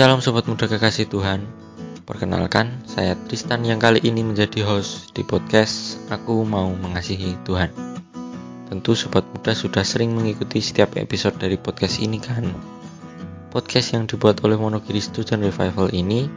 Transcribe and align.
Shalom 0.00 0.24
Sobat 0.24 0.48
Muda 0.48 0.64
Kekasih 0.64 1.12
Tuhan. 1.12 1.44
Perkenalkan, 2.08 2.88
saya 2.88 3.12
Tristan 3.20 3.68
yang 3.68 3.76
kali 3.76 4.00
ini 4.00 4.24
menjadi 4.24 4.64
host 4.64 5.12
di 5.12 5.20
podcast 5.20 6.00
Aku 6.08 6.40
Mau 6.48 6.72
Mengasihi 6.72 7.36
Tuhan. 7.44 7.68
Tentu 8.72 8.96
Sobat 8.96 9.28
Muda 9.28 9.52
sudah 9.52 9.84
sering 9.84 10.16
mengikuti 10.16 10.64
setiap 10.64 10.96
episode 10.96 11.36
dari 11.36 11.60
podcast 11.60 12.00
ini 12.00 12.16
kan? 12.16 12.48
Podcast 13.52 13.92
yang 13.92 14.08
dibuat 14.08 14.40
oleh 14.40 14.56
Monogiri 14.56 15.04
Student 15.04 15.44
Revival 15.44 15.92
ini 15.92 16.32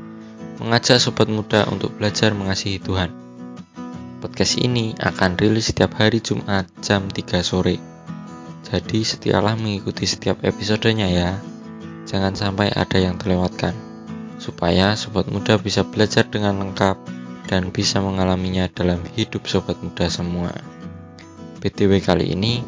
Mengajak 0.60 1.00
Sobat 1.00 1.32
Muda 1.32 1.64
untuk 1.72 1.96
belajar 1.96 2.36
mengasihi 2.36 2.84
Tuhan. 2.84 3.16
Podcast 4.20 4.60
ini 4.60 4.92
akan 5.00 5.40
rilis 5.40 5.72
setiap 5.72 5.96
hari 5.96 6.20
Jumat 6.20 6.68
jam 6.84 7.08
3 7.08 7.40
sore. 7.40 7.80
Jadi 8.68 9.08
setialah 9.08 9.56
mengikuti 9.56 10.04
setiap 10.04 10.44
episodenya 10.44 11.08
ya 11.08 11.53
jangan 12.14 12.38
sampai 12.38 12.70
ada 12.70 13.02
yang 13.02 13.18
terlewatkan, 13.18 13.74
supaya 14.38 14.94
sobat 14.94 15.26
muda 15.34 15.58
bisa 15.58 15.82
belajar 15.82 16.30
dengan 16.30 16.62
lengkap 16.62 17.02
dan 17.50 17.74
bisa 17.74 18.06
mengalaminya 18.06 18.70
dalam 18.70 19.02
hidup 19.18 19.50
sobat 19.50 19.82
muda 19.82 20.06
semua. 20.14 20.54
BTW 21.58 22.06
kali 22.06 22.38
ini 22.38 22.62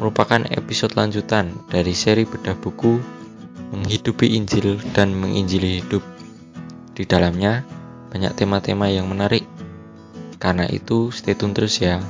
merupakan 0.00 0.40
episode 0.48 0.96
lanjutan 0.96 1.52
dari 1.68 1.92
seri 1.92 2.24
bedah 2.24 2.56
buku 2.56 2.96
Menghidupi 3.68 4.32
Injil 4.32 4.80
dan 4.96 5.12
Menginjili 5.12 5.84
Hidup. 5.84 6.00
Di 6.96 7.04
dalamnya 7.04 7.68
banyak 8.08 8.32
tema-tema 8.32 8.88
yang 8.88 9.04
menarik. 9.12 9.44
Karena 10.40 10.64
itu, 10.64 11.12
stay 11.12 11.36
tune 11.36 11.52
terus 11.52 11.76
ya. 11.76 12.00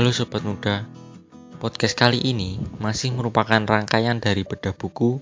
Halo 0.00 0.16
Sobat 0.16 0.40
Muda, 0.48 0.88
podcast 1.60 1.92
kali 1.92 2.24
ini 2.24 2.56
masih 2.80 3.12
merupakan 3.12 3.60
rangkaian 3.60 4.16
dari 4.16 4.48
bedah 4.48 4.72
buku 4.72 5.20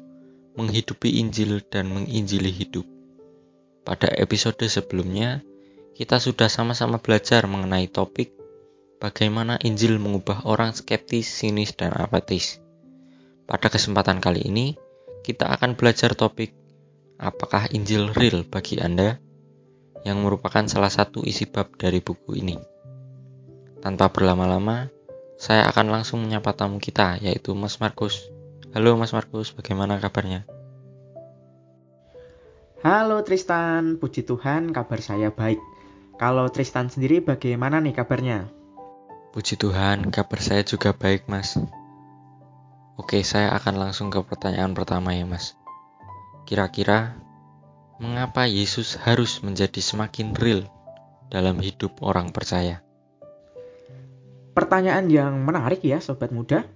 Menghidupi 0.55 1.19
Injil 1.19 1.67
dan 1.67 1.91
Menginjili 1.91 2.55
Hidup. 2.55 2.87
Pada 3.83 4.07
episode 4.07 4.63
sebelumnya, 4.71 5.43
kita 5.99 6.23
sudah 6.23 6.47
sama-sama 6.47 7.03
belajar 7.03 7.51
mengenai 7.51 7.91
topik 7.91 8.31
bagaimana 9.03 9.59
Injil 9.67 9.99
mengubah 9.99 10.47
orang 10.47 10.71
skeptis, 10.71 11.27
sinis, 11.27 11.75
dan 11.75 11.91
apatis. 11.99 12.63
Pada 13.51 13.75
kesempatan 13.75 14.23
kali 14.23 14.47
ini, 14.47 14.79
kita 15.27 15.51
akan 15.59 15.75
belajar 15.75 16.15
topik 16.15 16.55
apakah 17.19 17.67
Injil 17.75 18.15
real 18.15 18.47
bagi 18.47 18.79
Anda 18.79 19.19
yang 20.07 20.23
merupakan 20.23 20.71
salah 20.71 20.95
satu 20.95 21.27
isi 21.27 21.51
bab 21.51 21.75
dari 21.75 21.99
buku 21.99 22.39
ini. 22.39 22.78
Tanpa 23.79 24.11
berlama-lama, 24.11 24.91
saya 25.39 25.71
akan 25.71 25.95
langsung 25.95 26.19
menyapa 26.27 26.51
tamu 26.51 26.83
kita, 26.83 27.15
yaitu 27.23 27.55
Mas 27.55 27.79
Markus. 27.79 28.27
Halo 28.75 28.99
Mas 28.99 29.15
Markus, 29.15 29.55
bagaimana 29.55 30.03
kabarnya? 30.03 30.43
Halo 32.83 33.23
Tristan, 33.23 33.99
puji 34.03 34.27
Tuhan 34.27 34.75
kabar 34.75 34.99
saya 34.99 35.31
baik. 35.31 35.63
Kalau 36.19 36.51
Tristan 36.51 36.91
sendiri 36.91 37.23
bagaimana 37.23 37.79
nih 37.79 37.95
kabarnya? 37.95 38.51
Puji 39.31 39.55
Tuhan, 39.55 40.11
kabar 40.11 40.43
saya 40.43 40.67
juga 40.67 40.91
baik 40.91 41.31
mas. 41.31 41.55
Oke, 42.99 43.23
saya 43.23 43.55
akan 43.55 43.79
langsung 43.79 44.11
ke 44.11 44.19
pertanyaan 44.27 44.75
pertama 44.75 45.15
ya 45.15 45.23
mas. 45.23 45.55
Kira-kira, 46.51 47.15
mengapa 48.03 48.51
Yesus 48.51 48.99
harus 48.99 49.39
menjadi 49.43 49.79
semakin 49.79 50.35
real 50.35 50.67
dalam 51.31 51.63
hidup 51.63 52.03
orang 52.03 52.35
percaya? 52.35 52.83
Pertanyaan 54.59 55.07
yang 55.07 55.47
menarik 55.47 55.87
ya 55.87 56.03
sobat 56.03 56.35
muda. 56.35 56.67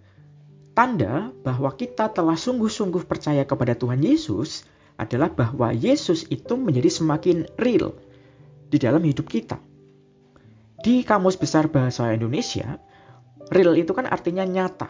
Tanda 0.70 1.34
bahwa 1.42 1.74
kita 1.74 2.14
telah 2.14 2.38
sungguh-sungguh 2.38 3.10
percaya 3.10 3.42
kepada 3.42 3.74
Tuhan 3.74 3.98
Yesus 3.98 4.62
adalah 4.94 5.34
bahwa 5.34 5.74
Yesus 5.74 6.30
itu 6.30 6.54
menjadi 6.54 6.86
semakin 6.86 7.50
real 7.58 7.98
di 8.70 8.78
dalam 8.78 9.02
hidup 9.02 9.26
kita. 9.26 9.58
Di 10.78 11.02
Kamus 11.02 11.34
Besar 11.34 11.74
Bahasa 11.74 12.14
Indonesia, 12.14 12.78
real 13.50 13.74
itu 13.74 13.90
kan 13.90 14.06
artinya 14.06 14.46
nyata. 14.46 14.86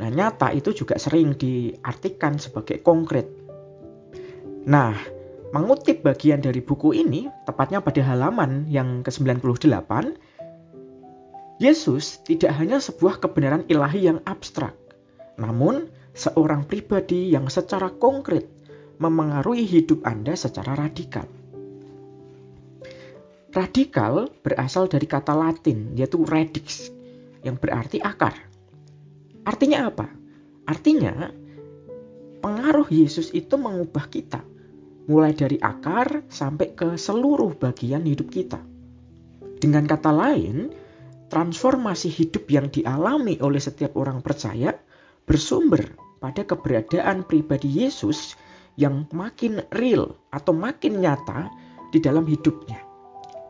Nah, 0.00 0.08
nyata 0.08 0.56
itu 0.56 0.72
juga 0.72 0.96
sering 0.96 1.36
diartikan 1.36 2.40
sebagai 2.40 2.80
konkret. 2.80 3.28
Nah, 4.64 4.96
mengutip 5.52 6.00
bagian 6.00 6.40
dari 6.40 6.64
buku 6.64 6.96
ini, 6.96 7.28
tepatnya 7.44 7.84
pada 7.84 8.00
halaman 8.00 8.72
yang 8.72 9.04
ke-98, 9.04 10.16
Yesus 11.62 12.18
tidak 12.26 12.58
hanya 12.58 12.82
sebuah 12.82 13.22
kebenaran 13.22 13.62
ilahi 13.70 14.10
yang 14.10 14.18
abstrak, 14.26 14.74
namun 15.38 15.86
seorang 16.10 16.66
pribadi 16.66 17.30
yang 17.30 17.46
secara 17.46 17.86
konkret 17.94 18.50
memengaruhi 18.98 19.62
hidup 19.62 20.02
Anda 20.02 20.34
secara 20.34 20.74
radikal. 20.74 21.30
Radikal 23.54 24.26
berasal 24.42 24.90
dari 24.90 25.06
kata 25.06 25.38
Latin 25.38 25.94
yaitu 25.94 26.26
radix 26.26 26.90
yang 27.46 27.54
berarti 27.54 28.02
akar. 28.02 28.34
Artinya 29.46 29.86
apa? 29.86 30.10
Artinya 30.66 31.30
pengaruh 32.42 32.90
Yesus 32.90 33.30
itu 33.30 33.54
mengubah 33.54 34.10
kita 34.10 34.42
mulai 35.06 35.30
dari 35.30 35.62
akar 35.62 36.26
sampai 36.26 36.74
ke 36.74 36.98
seluruh 36.98 37.54
bagian 37.54 38.02
hidup 38.02 38.34
kita. 38.34 38.58
Dengan 39.62 39.86
kata 39.86 40.10
lain, 40.10 40.81
transformasi 41.32 42.12
hidup 42.12 42.44
yang 42.52 42.68
dialami 42.68 43.40
oleh 43.40 43.56
setiap 43.56 43.96
orang 43.96 44.20
percaya 44.20 44.76
bersumber 45.24 45.96
pada 46.20 46.44
keberadaan 46.44 47.24
pribadi 47.24 47.72
Yesus 47.72 48.36
yang 48.76 49.08
makin 49.16 49.64
real 49.72 50.12
atau 50.28 50.52
makin 50.52 51.00
nyata 51.00 51.48
di 51.88 52.04
dalam 52.04 52.28
hidupnya. 52.28 52.84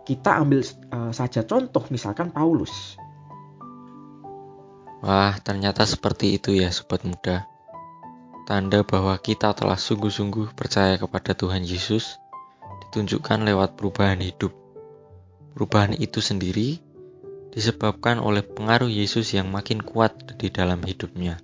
Kita 0.06 0.38
ambil 0.38 0.62
uh, 0.94 1.10
saja 1.10 1.42
contoh 1.42 1.82
misalkan 1.90 2.30
Paulus. 2.30 2.94
Wah, 5.02 5.34
ternyata 5.42 5.82
seperti 5.82 6.38
itu 6.38 6.54
ya 6.54 6.70
sobat 6.70 7.02
muda. 7.02 7.50
Tanda 8.46 8.86
bahwa 8.86 9.18
kita 9.18 9.54
telah 9.58 9.78
sungguh-sungguh 9.78 10.54
percaya 10.54 10.94
kepada 11.02 11.34
Tuhan 11.34 11.66
Yesus 11.66 12.18
ditunjukkan 12.86 13.42
lewat 13.42 13.74
perubahan 13.74 14.22
hidup. 14.22 14.54
Perubahan 15.54 15.98
itu 15.98 16.22
sendiri 16.22 16.91
disebabkan 17.52 18.16
oleh 18.16 18.40
pengaruh 18.40 18.88
Yesus 18.88 19.36
yang 19.36 19.52
makin 19.52 19.84
kuat 19.84 20.34
di 20.40 20.48
dalam 20.48 20.80
hidupnya. 20.80 21.36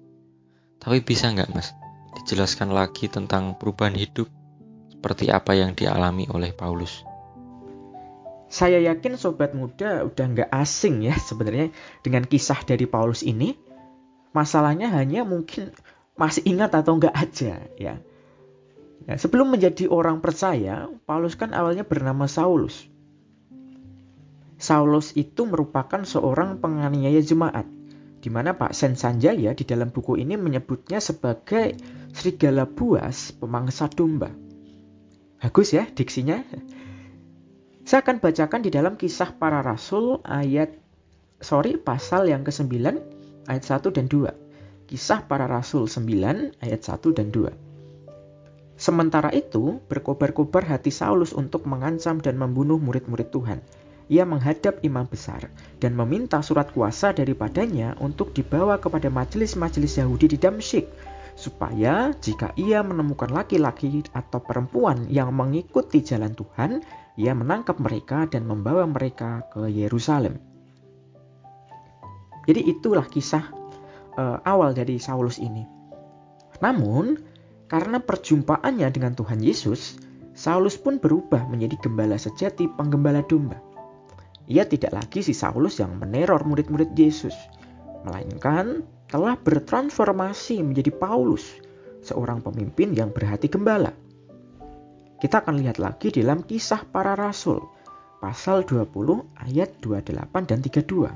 Tapi 0.80 1.04
bisa 1.04 1.28
nggak 1.28 1.52
mas, 1.52 1.76
dijelaskan 2.16 2.72
lagi 2.72 3.12
tentang 3.12 3.60
perubahan 3.60 3.94
hidup 3.94 4.26
seperti 4.88 5.28
apa 5.28 5.52
yang 5.54 5.76
dialami 5.76 6.26
oleh 6.32 6.56
Paulus? 6.56 7.04
Saya 8.48 8.80
yakin 8.80 9.20
sobat 9.20 9.52
muda 9.52 10.08
udah 10.08 10.26
nggak 10.32 10.50
asing 10.50 11.04
ya 11.04 11.14
sebenarnya 11.20 11.68
dengan 12.00 12.24
kisah 12.24 12.64
dari 12.64 12.88
Paulus 12.88 13.20
ini. 13.20 13.52
Masalahnya 14.32 14.88
hanya 14.88 15.28
mungkin 15.28 15.76
masih 16.16 16.48
ingat 16.48 16.72
atau 16.72 16.96
nggak 16.96 17.12
aja 17.12 17.60
ya. 17.76 18.00
Nah, 19.08 19.16
sebelum 19.16 19.52
menjadi 19.52 19.88
orang 19.88 20.20
percaya, 20.20 20.88
Paulus 21.08 21.36
kan 21.36 21.52
awalnya 21.52 21.84
bernama 21.84 22.28
Saulus. 22.28 22.88
Saulus 24.58 25.14
itu 25.14 25.46
merupakan 25.46 26.02
seorang 26.02 26.58
penganiaya 26.58 27.22
jemaat, 27.22 27.62
di 28.18 28.26
mana 28.26 28.58
Pak 28.58 28.74
Sen 28.74 28.98
Sanjaya 28.98 29.54
di 29.54 29.62
dalam 29.62 29.94
buku 29.94 30.18
ini 30.18 30.34
menyebutnya 30.34 30.98
sebagai 30.98 31.78
serigala 32.10 32.66
buas 32.66 33.30
pemangsa 33.30 33.86
domba. 33.86 34.34
Bagus 35.38 35.70
ya 35.70 35.86
diksinya. 35.86 36.42
Saya 37.86 38.02
akan 38.02 38.18
bacakan 38.18 38.66
di 38.66 38.74
dalam 38.74 38.98
kisah 38.98 39.38
para 39.38 39.62
rasul 39.62 40.18
ayat 40.26 40.74
sorry 41.38 41.78
pasal 41.78 42.26
yang 42.26 42.42
ke-9 42.42 42.74
ayat 43.46 43.62
1 43.62 43.94
dan 43.94 44.10
2. 44.10 44.90
Kisah 44.90 45.22
para 45.30 45.46
rasul 45.46 45.86
9 45.86 46.58
ayat 46.58 46.80
1 46.82 46.98
dan 47.14 47.30
2. 47.30 47.54
Sementara 48.74 49.30
itu, 49.30 49.78
berkobar-kobar 49.86 50.66
hati 50.66 50.90
Saulus 50.90 51.30
untuk 51.30 51.66
mengancam 51.70 52.18
dan 52.18 52.34
membunuh 52.38 52.82
murid-murid 52.82 53.30
Tuhan 53.30 53.62
ia 54.08 54.24
menghadap 54.24 54.80
imam 54.84 55.04
besar 55.04 55.52
dan 55.78 55.92
meminta 55.92 56.40
surat 56.40 56.72
kuasa 56.72 57.12
daripadanya 57.12 57.96
untuk 58.00 58.32
dibawa 58.32 58.80
kepada 58.80 59.12
majelis-majelis 59.12 60.00
Yahudi 60.00 60.34
di 60.34 60.38
Damsyik 60.40 60.88
supaya 61.38 62.10
jika 62.18 62.50
ia 62.58 62.82
menemukan 62.82 63.30
laki-laki 63.30 64.02
atau 64.10 64.42
perempuan 64.42 65.06
yang 65.06 65.30
mengikuti 65.30 66.02
jalan 66.02 66.34
Tuhan, 66.34 66.82
ia 67.14 67.30
menangkap 67.30 67.78
mereka 67.78 68.26
dan 68.26 68.42
membawa 68.42 68.82
mereka 68.90 69.46
ke 69.54 69.70
Yerusalem. 69.70 70.42
Jadi 72.50 72.66
itulah 72.66 73.06
kisah 73.06 73.54
uh, 74.18 74.42
awal 74.42 74.74
dari 74.74 74.98
Saulus 74.98 75.38
ini. 75.38 75.62
Namun, 76.58 77.14
karena 77.70 78.02
perjumpaannya 78.02 78.90
dengan 78.90 79.14
Tuhan 79.14 79.38
Yesus, 79.38 80.00
Saulus 80.34 80.74
pun 80.74 80.98
berubah 80.98 81.46
menjadi 81.46 81.78
gembala 81.86 82.18
sejati 82.18 82.66
penggembala 82.74 83.22
domba. 83.22 83.67
Ia 84.48 84.64
tidak 84.64 84.96
lagi 84.96 85.20
si 85.20 85.36
Saulus 85.36 85.76
yang 85.76 86.00
meneror 86.00 86.40
murid-murid 86.48 86.96
Yesus, 86.96 87.36
melainkan 88.08 88.80
telah 89.08 89.36
bertransformasi 89.36 90.64
menjadi 90.64 90.88
Paulus, 90.92 91.60
seorang 92.00 92.40
pemimpin 92.40 92.96
yang 92.96 93.12
berhati 93.12 93.52
gembala. 93.52 93.92
Kita 95.18 95.44
akan 95.44 95.60
lihat 95.60 95.76
lagi 95.76 96.08
dalam 96.14 96.46
kisah 96.46 96.88
para 96.88 97.12
rasul, 97.12 97.60
pasal 98.24 98.64
20 98.64 98.88
ayat 99.36 99.76
28 99.84 100.48
dan 100.48 100.58
32. 100.64 101.12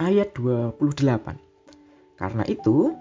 Ayat 0.00 0.32
28. 0.32 1.36
Karena 2.16 2.44
itu, 2.46 2.94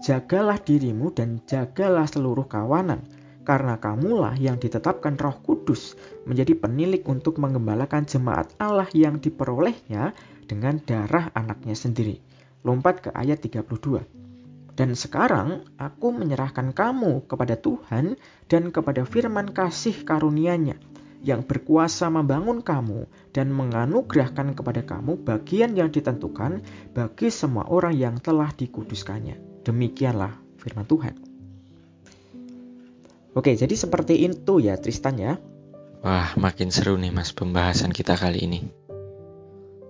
jagalah 0.00 0.56
dirimu 0.58 1.12
dan 1.12 1.44
jagalah 1.44 2.08
seluruh 2.08 2.48
kawanan, 2.48 3.04
karena 3.42 3.78
kamulah 3.78 4.38
yang 4.38 4.58
ditetapkan 4.58 5.18
roh 5.18 5.38
kudus 5.42 5.98
menjadi 6.26 6.54
penilik 6.54 7.02
untuk 7.10 7.42
mengembalakan 7.42 8.06
jemaat 8.06 8.54
Allah 8.58 8.86
yang 8.94 9.18
diperolehnya 9.18 10.14
dengan 10.46 10.78
darah 10.82 11.30
anaknya 11.34 11.74
sendiri. 11.74 12.22
Lompat 12.62 13.06
ke 13.06 13.10
ayat 13.10 13.42
32. 13.42 14.02
Dan 14.72 14.96
sekarang 14.96 15.68
aku 15.76 16.16
menyerahkan 16.16 16.72
kamu 16.72 17.28
kepada 17.28 17.60
Tuhan 17.60 18.16
dan 18.48 18.72
kepada 18.72 19.04
firman 19.04 19.52
kasih 19.52 20.00
karunia-Nya 20.06 20.80
yang 21.22 21.46
berkuasa 21.46 22.10
membangun 22.10 22.66
kamu 22.66 23.06
dan 23.30 23.54
menganugerahkan 23.54 24.58
kepada 24.58 24.82
kamu 24.82 25.22
bagian 25.22 25.78
yang 25.78 25.92
ditentukan 25.92 26.66
bagi 26.90 27.30
semua 27.30 27.70
orang 27.70 27.94
yang 27.94 28.18
telah 28.18 28.50
dikuduskannya. 28.50 29.62
Demikianlah 29.62 30.34
firman 30.58 30.86
Tuhan. 30.90 31.21
Oke, 33.32 33.56
jadi 33.56 33.72
seperti 33.72 34.28
itu 34.28 34.60
ya 34.60 34.76
Tristan 34.76 35.16
ya. 35.16 35.40
Wah, 36.04 36.34
makin 36.36 36.68
seru 36.68 36.98
nih 37.00 37.14
Mas 37.14 37.32
pembahasan 37.32 37.94
kita 37.94 38.18
kali 38.18 38.44
ini. 38.44 38.60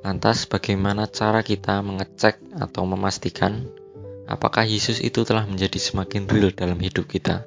Lantas 0.03 0.47
bagaimana 0.47 1.11
cara 1.11 1.43
kita 1.43 1.83
mengecek 1.83 2.39
atau 2.59 2.83
memastikan 2.87 3.67
Apakah 4.33 4.63
Yesus 4.63 5.03
itu 5.03 5.27
telah 5.27 5.43
menjadi 5.45 5.79
semakin 5.83 6.31
real 6.31 6.55
dalam 6.55 6.79
hidup 6.79 7.11
kita? 7.11 7.43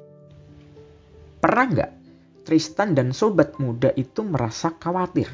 Pernah 1.40 1.66
nggak 1.72 1.92
Tristan 2.44 2.94
dan 2.94 3.10
sobat 3.16 3.56
muda 3.56 3.90
itu 3.96 4.22
merasa 4.22 4.70
khawatir? 4.76 5.26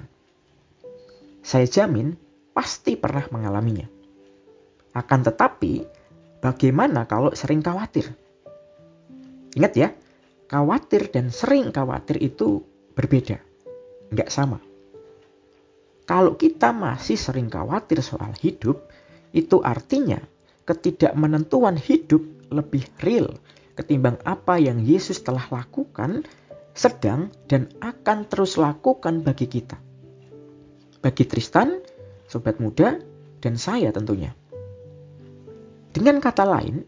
Saya 1.42 1.66
jamin 1.66 2.14
pasti 2.54 2.94
pernah 2.94 3.26
mengalaminya. 3.28 3.84
Akan 4.94 5.26
tetapi, 5.26 5.82
bagaimana 6.38 7.04
kalau 7.10 7.34
sering 7.34 7.60
khawatir? 7.60 8.08
Ingat 9.52 9.72
ya, 9.76 9.88
khawatir 10.52 11.08
dan 11.08 11.32
sering 11.32 11.72
khawatir 11.72 12.20
itu 12.20 12.60
berbeda, 12.92 13.40
nggak 14.12 14.28
sama. 14.28 14.60
Kalau 16.04 16.36
kita 16.36 16.76
masih 16.76 17.16
sering 17.16 17.48
khawatir 17.48 18.04
soal 18.04 18.36
hidup, 18.36 18.84
itu 19.32 19.64
artinya 19.64 20.20
ketidakmenentuan 20.68 21.80
hidup 21.80 22.20
lebih 22.52 22.84
real 23.00 23.32
ketimbang 23.72 24.20
apa 24.28 24.60
yang 24.60 24.84
Yesus 24.84 25.24
telah 25.24 25.48
lakukan, 25.48 26.28
sedang 26.76 27.32
dan 27.48 27.72
akan 27.80 28.28
terus 28.28 28.60
lakukan 28.60 29.24
bagi 29.24 29.48
kita. 29.48 29.80
Bagi 31.00 31.24
Tristan, 31.24 31.80
sobat 32.28 32.60
muda, 32.60 33.00
dan 33.40 33.56
saya 33.56 33.88
tentunya. 33.90 34.36
Dengan 35.92 36.20
kata 36.20 36.44
lain, 36.44 36.84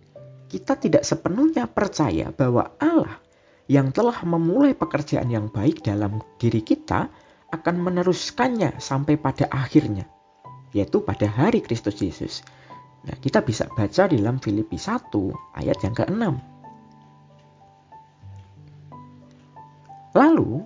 kita 0.48 0.76
tidak 0.76 1.02
sepenuhnya 1.02 1.66
percaya 1.66 2.30
bahwa 2.30 2.76
Allah 2.78 3.23
yang 3.64 3.92
telah 3.96 4.20
memulai 4.28 4.76
pekerjaan 4.76 5.32
yang 5.32 5.48
baik 5.48 5.80
dalam 5.80 6.20
diri 6.36 6.60
kita 6.60 7.08
akan 7.48 7.76
meneruskannya 7.80 8.82
sampai 8.82 9.16
pada 9.16 9.48
akhirnya, 9.48 10.04
yaitu 10.76 11.00
pada 11.00 11.24
hari 11.30 11.64
Kristus 11.64 11.96
Yesus. 12.02 12.44
Nah, 13.04 13.16
kita 13.20 13.44
bisa 13.44 13.68
baca 13.68 14.08
di 14.08 14.16
dalam 14.20 14.40
Filipi 14.40 14.76
1 14.80 15.12
ayat 15.60 15.78
yang 15.84 15.94
ke-6. 15.96 16.24
Lalu, 20.14 20.62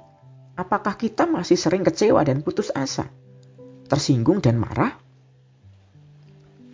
apakah 0.55 0.95
kita 0.95 1.27
masih 1.27 1.59
sering 1.59 1.83
kecewa 1.83 2.23
dan 2.23 2.43
putus 2.47 2.71
asa? 2.75 3.11
Tersinggung 3.89 4.45
dan 4.45 4.61
marah? 4.61 4.93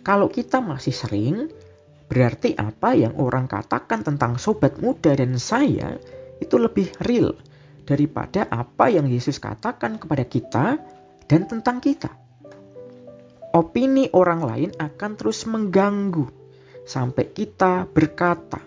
Kalau 0.05 0.29
kita 0.29 0.61
masih 0.61 0.93
sering, 0.93 1.49
berarti 2.05 2.53
apa 2.57 2.93
yang 2.93 3.17
orang 3.17 3.49
katakan 3.49 4.05
tentang 4.05 4.37
sobat 4.37 4.77
muda 4.77 5.17
dan 5.17 5.37
saya 5.41 5.97
itu 6.37 6.55
lebih 6.59 6.91
real 7.01 7.33
daripada 7.85 8.45
apa 8.49 8.89
yang 8.93 9.09
Yesus 9.09 9.41
katakan 9.41 9.97
kepada 9.97 10.25
kita 10.25 10.77
dan 11.25 11.41
tentang 11.49 11.81
kita 11.81 12.25
opini 13.55 14.11
orang 14.11 14.43
lain 14.43 14.71
akan 14.75 15.11
terus 15.15 15.47
mengganggu 15.47 16.27
sampai 16.83 17.31
kita 17.31 17.87
berkata, 17.87 18.59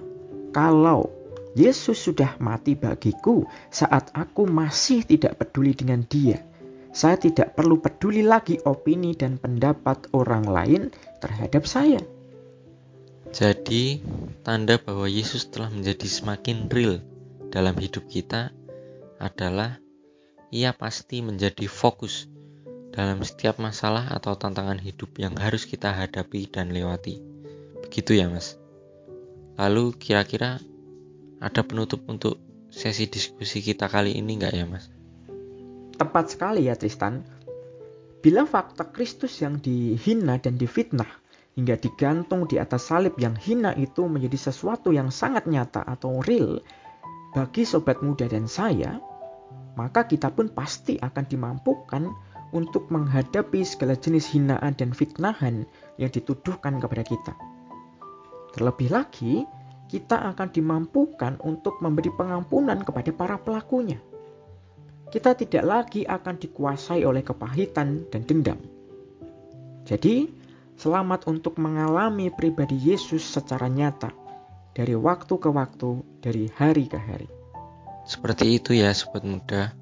"Kalau 0.50 1.12
Yesus 1.52 2.00
sudah 2.00 2.40
mati 2.40 2.73
bagiku 2.73 3.44
saat 3.69 4.08
aku 4.17 4.49
masih 4.49 5.05
tidak 5.05 5.37
peduli 5.37 5.76
dengan 5.76 6.00
Dia, 6.08 6.40
saya 6.88 7.20
tidak 7.20 7.52
perlu 7.52 7.79
peduli 7.85 8.25
lagi 8.25 8.56
opini 8.64 9.12
dan 9.12 9.37
pendapat 9.37 10.08
orang 10.17 10.49
lain 10.49 10.82
terhadap 11.20 11.69
saya." 11.69 12.00
Jadi, 13.29 14.01
tanda 14.41 14.81
bahwa 14.81 15.05
Yesus 15.05 15.53
telah 15.53 15.69
menjadi 15.69 16.09
semakin 16.09 16.73
real 16.73 17.05
dalam 17.53 17.77
hidup 17.77 18.09
kita 18.09 18.53
adalah 19.21 19.77
ia 20.49 20.73
pasti 20.73 21.21
menjadi 21.21 21.69
fokus 21.69 22.25
dalam 22.89 23.21
setiap 23.21 23.61
masalah 23.61 24.09
atau 24.17 24.33
tantangan 24.33 24.81
hidup 24.81 25.21
yang 25.21 25.37
harus 25.37 25.69
kita 25.69 25.93
hadapi 25.93 26.49
dan 26.49 26.73
lewati. 26.73 27.21
Begitu 27.85 28.17
ya, 28.17 28.33
Mas. 28.33 28.57
Lalu 29.61 29.93
kira-kira 30.01 30.57
ada 31.39 31.61
penutup 31.63 32.09
untuk 32.09 32.41
sesi 32.73 33.07
diskusi 33.13 33.61
kita 33.61 33.93
kali 33.93 34.17
ini 34.17 34.41
nggak 34.41 34.55
ya, 34.57 34.65
Mas? 34.65 34.89
Tepat 36.01 36.33
sekali 36.33 36.65
ya, 36.65 36.81
Tristan. 36.81 37.29
Bila 38.25 38.49
fakta 38.49 38.89
Kristus 38.89 39.37
yang 39.45 39.61
dihina 39.61 40.41
dan 40.41 40.59
difitnah 40.59 41.28
hingga 41.59 41.75
digantung 41.75 42.47
di 42.47 42.63
atas 42.63 42.87
salib 42.87 43.19
yang 43.19 43.35
hina 43.35 43.75
itu 43.75 44.07
menjadi 44.07 44.39
sesuatu 44.39 44.95
yang 44.95 45.11
sangat 45.11 45.50
nyata 45.50 45.83
atau 45.83 46.23
real 46.23 46.62
bagi 47.35 47.67
sobat 47.67 47.99
muda 47.99 48.31
dan 48.31 48.47
saya, 48.47 49.03
maka 49.75 50.07
kita 50.07 50.31
pun 50.31 50.55
pasti 50.55 51.03
akan 51.03 51.27
dimampukan 51.27 52.07
untuk 52.55 52.87
menghadapi 52.95 53.67
segala 53.67 53.99
jenis 53.99 54.31
hinaan 54.31 54.73
dan 54.79 54.95
fitnahan 54.95 55.67
yang 55.99 56.15
dituduhkan 56.15 56.79
kepada 56.79 57.03
kita. 57.03 57.35
Terlebih 58.55 58.95
lagi, 58.95 59.43
kita 59.91 60.31
akan 60.31 60.49
dimampukan 60.55 61.43
untuk 61.43 61.83
memberi 61.83 62.15
pengampunan 62.15 62.81
kepada 62.87 63.11
para 63.11 63.37
pelakunya. 63.37 63.99
Kita 65.11 65.35
tidak 65.35 65.65
lagi 65.67 66.07
akan 66.07 66.38
dikuasai 66.38 67.03
oleh 67.03 67.27
kepahitan 67.27 68.09
dan 68.09 68.23
dendam. 68.25 68.61
Jadi, 69.88 70.38
selamat 70.78 71.26
untuk 71.26 71.58
mengalami 71.58 72.30
pribadi 72.30 72.78
Yesus 72.78 73.26
secara 73.26 73.66
nyata 73.66 74.14
dari 74.78 74.94
waktu 74.94 75.35
ke 75.35 75.50
waktu, 75.50 76.06
dari 76.23 76.47
hari 76.54 76.87
ke 76.87 76.94
hari. 76.94 77.26
Seperti 78.06 78.62
itu 78.62 78.78
ya, 78.78 78.94
sobat 78.94 79.26
muda. 79.26 79.75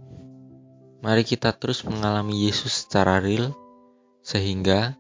Mari 1.05 1.23
kita 1.23 1.53
terus 1.53 1.85
mengalami 1.85 2.49
Yesus 2.49 2.89
secara 2.89 3.21
real, 3.21 3.53
sehingga 4.25 4.97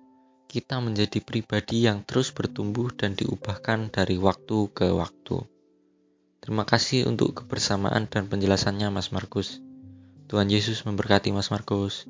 kita 0.46 0.78
menjadi 0.84 1.18
pribadi 1.24 1.88
yang 1.88 2.04
terus 2.04 2.30
bertumbuh 2.30 2.92
dan 2.92 3.16
diubahkan 3.16 3.88
dari 3.88 4.20
waktu 4.20 4.68
ke 4.76 4.92
waktu. 4.92 5.48
Terima 6.44 6.68
kasih 6.68 7.08
untuk 7.08 7.42
kebersamaan 7.42 8.06
dan 8.06 8.28
penjelasannya, 8.28 8.92
Mas 8.92 9.10
Markus. 9.10 9.58
Tuhan 10.28 10.52
Yesus 10.52 10.84
memberkati 10.84 11.32
Mas 11.32 11.48
Markus. 11.48 12.04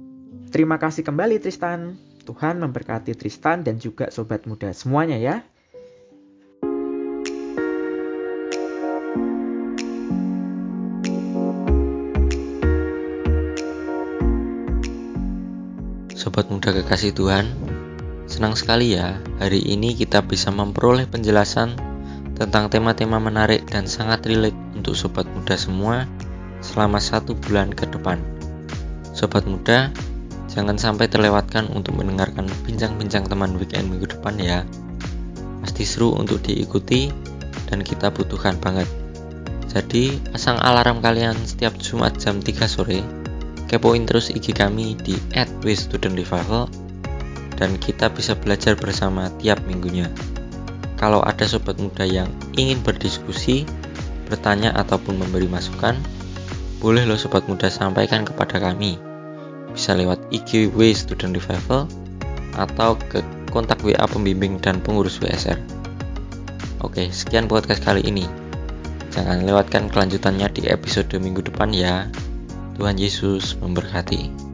Terima 0.50 0.76
kasih 0.76 1.06
kembali, 1.06 1.40
Tristan. 1.40 1.96
Tuhan 2.26 2.58
memberkati 2.58 3.14
Tristan 3.14 3.62
dan 3.62 3.78
juga 3.78 4.10
sobat 4.10 4.50
muda 4.50 4.74
semuanya 4.74 5.14
ya. 5.14 5.46
Sobat 16.18 16.50
muda 16.50 16.74
kekasih 16.74 17.14
Tuhan, 17.14 17.46
senang 18.26 18.58
sekali 18.58 18.98
ya 18.98 19.22
hari 19.38 19.62
ini 19.62 19.94
kita 19.94 20.26
bisa 20.26 20.50
memperoleh 20.50 21.06
penjelasan 21.06 21.78
tentang 22.34 22.66
tema-tema 22.66 23.22
menarik 23.22 23.62
dan 23.70 23.86
sangat 23.86 24.26
relate 24.26 24.58
untuk 24.74 24.98
sobat 24.98 25.24
muda 25.30 25.54
semua 25.54 26.04
selama 26.58 26.98
satu 26.98 27.38
bulan 27.38 27.70
ke 27.70 27.86
depan. 27.86 28.18
Sobat 29.14 29.46
muda, 29.46 29.94
jangan 30.56 30.80
sampai 30.80 31.12
terlewatkan 31.12 31.68
untuk 31.76 32.00
mendengarkan 32.00 32.48
bincang-bincang 32.64 33.28
teman 33.28 33.60
weekend 33.60 33.92
minggu 33.92 34.08
depan 34.08 34.40
ya. 34.40 34.64
Pasti 35.60 35.84
seru 35.84 36.16
untuk 36.16 36.40
diikuti 36.40 37.12
dan 37.68 37.84
kita 37.84 38.08
butuhkan 38.08 38.56
banget. 38.56 38.88
Jadi, 39.68 40.16
pasang 40.32 40.56
alarm 40.56 41.04
kalian 41.04 41.36
setiap 41.44 41.76
Jumat 41.76 42.16
jam 42.16 42.40
3 42.40 42.64
sore 42.64 43.04
Kepoin 43.66 44.06
terus 44.06 44.30
IG 44.30 44.54
kami 44.54 44.94
di 44.94 45.18
@wstudentrevival 45.34 46.70
dan 47.58 47.74
kita 47.82 48.06
bisa 48.14 48.38
belajar 48.38 48.78
bersama 48.78 49.26
tiap 49.42 49.58
minggunya. 49.66 50.06
Kalau 50.94 51.18
ada 51.26 51.42
sobat 51.44 51.74
muda 51.82 52.06
yang 52.06 52.30
ingin 52.54 52.78
berdiskusi, 52.86 53.66
bertanya 54.30 54.70
ataupun 54.78 55.18
memberi 55.18 55.50
masukan, 55.50 55.98
boleh 56.78 57.02
lo 57.04 57.18
sobat 57.18 57.50
muda 57.50 57.66
sampaikan 57.66 58.22
kepada 58.22 58.62
kami. 58.62 59.05
Bisa 59.76 59.92
lewat 59.92 60.16
IG 60.32 60.72
W 60.72 60.88
Student 60.96 61.36
Revival 61.36 61.84
atau 62.56 62.96
ke 62.96 63.20
kontak 63.52 63.84
WA 63.84 64.08
pembimbing 64.08 64.56
dan 64.56 64.80
pengurus 64.80 65.20
WSR. 65.20 65.60
Oke, 66.80 67.12
sekian 67.12 67.44
podcast 67.44 67.84
kali 67.84 68.00
ini. 68.00 68.24
Jangan 69.12 69.44
lewatkan 69.44 69.92
kelanjutannya 69.92 70.48
di 70.48 70.72
episode 70.72 71.12
minggu 71.20 71.44
depan 71.44 71.76
ya. 71.76 72.08
Tuhan 72.80 72.96
Yesus 72.96 73.56
memberkati. 73.60 74.45